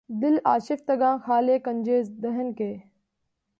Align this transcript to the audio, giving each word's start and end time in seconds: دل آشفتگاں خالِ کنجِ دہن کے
دل 0.09 0.35
آشفتگاں 0.45 1.17
خالِ 1.25 1.57
کنجِ 1.65 1.89
دہن 2.23 2.53
کے 2.53 2.71